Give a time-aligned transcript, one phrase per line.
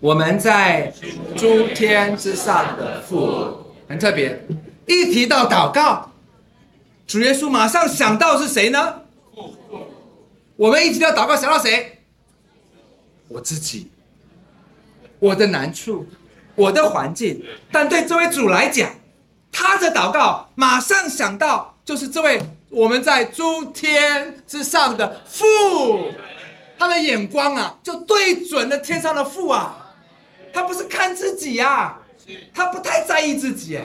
[0.00, 0.92] 我们在
[1.36, 4.46] 诸天之上的父，很特别。
[4.86, 6.12] 一提到祷告，
[7.06, 9.02] 主耶稣马上想到是谁呢？
[10.56, 12.02] 我们一提到祷告，想到谁？
[13.28, 13.90] 我自己，
[15.18, 16.06] 我的难处，
[16.54, 17.42] 我的环境。
[17.72, 18.90] 但对这位主来讲，
[19.50, 26.12] 他的祷告马上想到就是这位我们在诸天之上的父。
[26.78, 29.85] 他的眼光啊，就对准了天上的父啊，
[30.56, 31.98] 他不是看自己呀，
[32.54, 33.84] 他不太在意自己哎。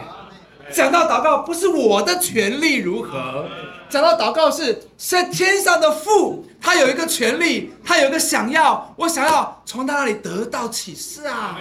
[0.71, 3.45] 讲到祷告，不是我的权利如何，
[3.89, 11.59] 讲到祷告是是天上的父，他有一个权利，他有一个想要，我想要从他那里得到启示啊。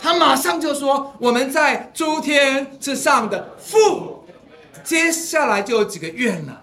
[0.00, 4.24] 他马上就说：“我们在诸天之上的父。”
[4.82, 6.62] 接下来就有几个愿了，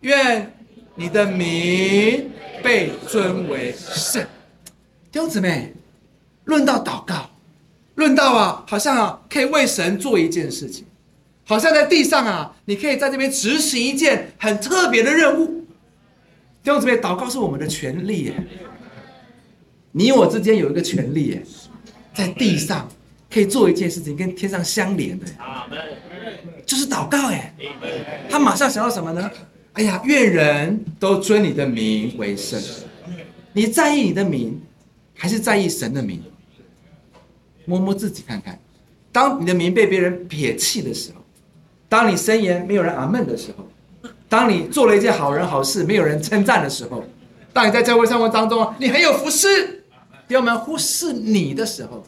[0.00, 0.54] 愿
[0.96, 2.30] 你的名。
[2.60, 4.20] 被尊为圣，
[5.12, 5.72] 弟兄姊妹，
[6.48, 7.30] 论到祷告，
[7.96, 10.86] 论到啊，好像啊，可以为神做一件事情，
[11.44, 15.66] 好像在地上啊，你可以在这边执行一件很特别的任务。
[16.62, 18.46] 弟兄姊妹，祷告是我们的权利耶，
[19.92, 21.42] 你我之间有一个权利耶，
[22.14, 22.88] 在地上
[23.30, 25.26] 可以做一件事情，跟天上相连的，
[26.64, 27.54] 就是祷告哎。
[28.30, 29.30] 他马上想到什么呢？
[29.74, 32.58] 哎呀，愿人都尊你的名为圣。
[33.52, 34.58] 你在意你的名，
[35.14, 36.22] 还是在意神的名？
[37.68, 38.58] 摸摸自己看看。
[39.12, 41.22] 当你的名被别人撇弃的时候，
[41.88, 43.68] 当你申言没有人阿门的时候，
[44.28, 47.04] 当你做了一件好人好事没有人称赞的时候，
[47.52, 49.84] 当你在教会生活当中你很有服侍，
[50.26, 52.02] 弟兄们忽视你的时候，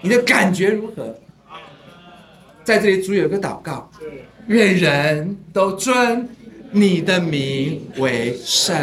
[0.00, 1.14] 你的感觉如何？
[2.62, 3.90] 在这里主有一个祷告，
[4.46, 6.28] 愿人都尊。
[6.72, 8.76] 你的名为圣，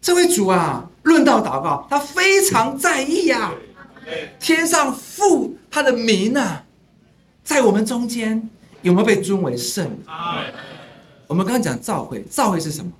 [0.00, 3.52] 这位主啊，论到祷告，他非常在意呀。
[4.38, 6.64] 天上父他的名啊，
[7.42, 8.48] 在我们中间
[8.82, 9.90] 有没有被尊为圣？
[11.26, 12.92] 我们刚刚讲召会，召会是什么？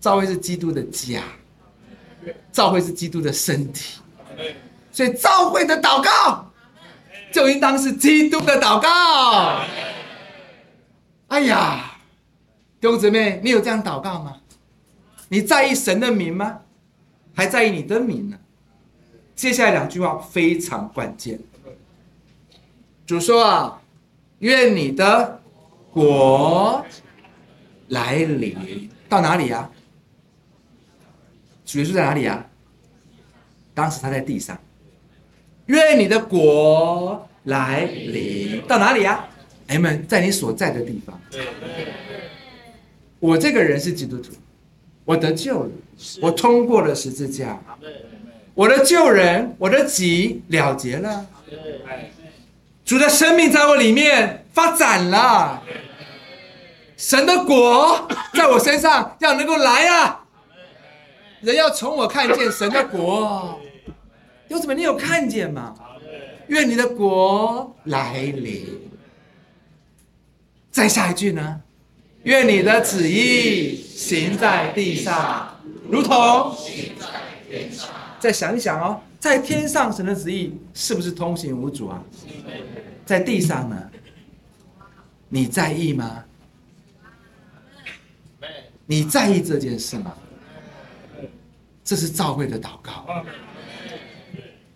[0.00, 1.22] 召会是基督的家，
[2.52, 3.98] 召会是基督的身体，
[4.92, 6.50] 所以召会的祷告
[7.32, 9.60] 就应当是基督的祷告。
[11.28, 11.92] 哎呀！
[12.80, 14.36] 弟兄姊妹，你有这样祷告吗？
[15.28, 16.60] 你在意神的名吗？
[17.34, 18.38] 还在意你的名呢？
[19.38, 21.38] 接下来两句话非常关键。
[23.06, 23.80] 主说啊，
[24.40, 25.40] 愿你的
[25.92, 26.84] 国
[27.86, 28.90] 来临。
[29.08, 29.70] 到哪里呀？
[31.64, 32.44] 主耶稣在哪里呀？
[33.74, 34.58] 当时他在地上。
[35.66, 38.60] 愿你的国来临。
[38.66, 39.24] 到哪里呀？
[39.68, 41.16] 哎们，在你所在的地方。
[43.20, 44.32] 我这个人是基督徒，
[45.04, 45.70] 我得救了，
[46.20, 47.62] 我通过了十字架，
[48.58, 51.24] 我的救人，我的己了结了，
[52.84, 55.62] 主的生命在我里面发展了，
[56.96, 60.24] 神的果在我身上要能够来啊，
[61.40, 63.60] 人要从我看见神的果，
[64.48, 64.74] 有什么？
[64.74, 65.72] 你有看见吗？
[66.48, 68.66] 愿你的国来临。
[70.72, 71.60] 再下一句呢？
[72.24, 77.06] 愿你的旨意行在地上，如同行在
[77.48, 77.88] 天上。
[78.18, 82.02] 再想一想哦，在天上神的旨意是不是通行无阻啊？
[83.04, 83.90] 在地上呢？
[85.28, 86.24] 你在意吗？
[88.86, 90.14] 你在意这件事吗？
[91.84, 93.06] 这是召会的祷告。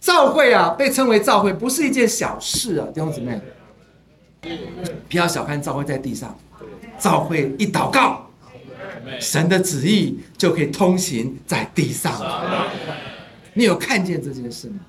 [0.00, 3.41] 召会啊，被称为召会，不是一件小事啊，弟兄姊妹，
[5.09, 6.38] 不要小看召会在地上。
[6.98, 8.30] 召会一祷告，
[9.20, 12.12] 神的旨意就可以通行在地上。
[13.55, 14.81] 你有看见这件事吗？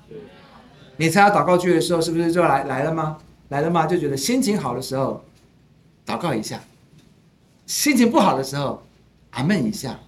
[0.96, 3.18] 你参加祷告聚的时候，是不是就来来了吗？
[3.48, 3.86] 来了吗？
[3.86, 5.24] 就觉得心情好的时候，
[6.06, 6.58] 祷告一下；
[7.66, 8.82] 心情不好的时候，
[9.30, 9.98] 阿闷一下；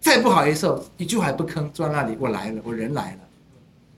[0.00, 2.16] 再不好的时候，一句话也不吭，坐在那里。
[2.18, 3.18] 我来了，我人来了。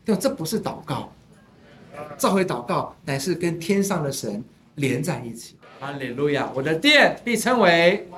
[0.05, 1.12] 但这不是祷告，
[2.17, 4.43] 召会祷告乃是跟天上的神
[4.75, 5.56] 连在一起。
[5.81, 6.50] 哈利路亚！
[6.55, 8.08] 我的殿必称为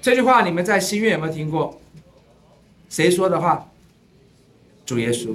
[0.00, 1.78] 这句话，你们在新约有没有听过？
[2.92, 3.70] 谁说的话？
[4.84, 5.34] 主耶稣。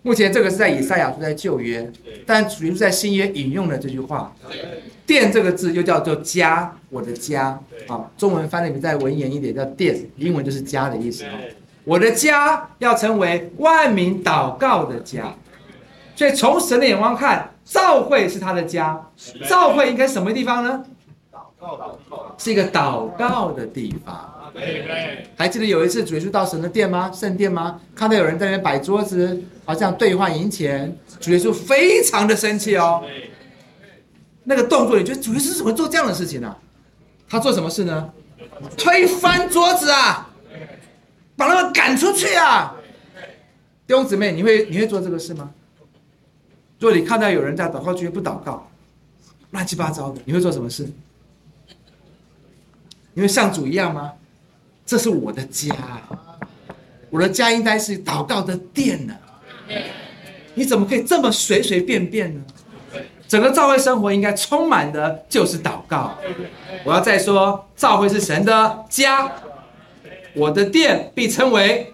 [0.00, 1.92] 目前这个是在以赛亚书在旧约，
[2.24, 4.34] 但主耶稣在新约引用了这句话。
[5.04, 7.60] 殿这个字又叫做家，我的家。
[7.88, 11.26] 啊，中文翻译再文言一点叫殿，英文就是家的意思。
[11.84, 15.34] 我的家要成为万民祷告的家。
[16.16, 17.50] 所以从神的眼光看。
[17.66, 19.08] 教会是他的家，
[19.48, 20.84] 教会应该什么地方呢？
[22.38, 24.30] 是一个祷告的地方。
[25.36, 27.10] 还记得有一次主耶稣到神的殿吗？
[27.12, 27.80] 圣殿吗？
[27.94, 33.02] 看到有人在那边摆桌子，好像兑换银钱，主耶稣非常的生气哦。
[34.44, 36.54] 那个动作，你觉得主耶稣怎么做这样的事情呢？
[37.28, 38.12] 他做什么事呢？
[38.76, 40.30] 推翻桌子啊，
[41.36, 42.76] 把他们赶出去啊！
[43.86, 45.50] 弟兄姊妹，你会你会做这个事吗？
[46.78, 48.68] 如果你看到有人在祷告区不祷告，
[49.50, 50.86] 乱七八糟的，你会做什么事？
[53.14, 54.12] 你会像主一样吗？
[54.84, 55.74] 这是我的家，
[57.08, 59.14] 我的家应该是祷告的殿呢。
[60.52, 62.42] 你怎么可以这么随随便便呢？
[63.26, 66.14] 整个教会生活应该充满的就是祷告。
[66.84, 69.32] 我要再说，教会是神的家，
[70.34, 71.92] 我的殿被称为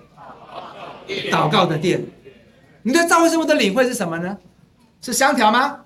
[1.30, 2.04] 祷告的殿。
[2.82, 4.36] 你对教会生活的领会是什么呢？
[5.00, 5.80] 是香条吗？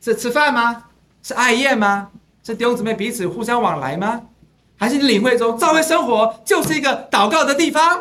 [0.00, 0.84] 是吃饭吗？
[1.22, 2.10] 是爱宴吗？
[2.42, 4.20] 是弟兄姊妹彼此互相往来吗？
[4.78, 8.00] 还是你领会中，教会生活就是一个祷告的地方？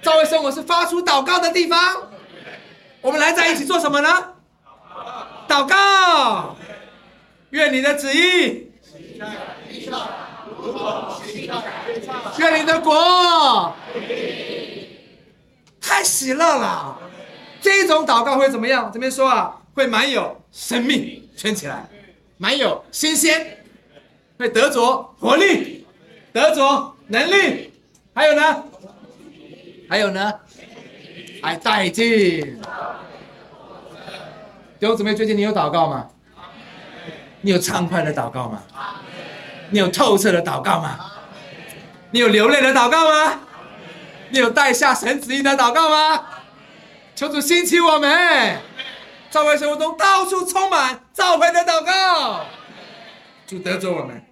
[0.00, 1.78] 教会生活是发出祷告的地方。
[3.00, 4.08] 我们来在一起做什么呢？
[5.48, 6.56] 祷告。
[7.50, 8.72] 愿你的旨意。
[12.38, 13.74] 愿你的国。
[15.80, 16.98] 太喜乐了。
[17.60, 18.90] 这种祷告会怎么样？
[18.92, 21.88] 这边说啊，会满有生命，圈起来，
[22.36, 23.63] 满有新鲜。
[24.44, 25.86] 会得着活力，
[26.30, 27.72] 得着能力，
[28.14, 28.64] 还有呢？
[29.88, 30.34] 还有呢？
[31.42, 32.60] 还带劲。
[34.78, 36.10] 弟兄姊妹，最近你有祷告吗？
[37.40, 38.62] 你有畅快的祷告吗？
[39.70, 41.10] 你有透彻的祷告吗？
[42.10, 43.40] 你有流泪的祷告吗？
[44.28, 46.22] 你有带下神旨意的祷告吗？
[47.16, 48.60] 求主兴起我们，
[49.30, 52.44] 教会生活中到处充满召会的祷告。
[53.46, 54.22] 主得着我们。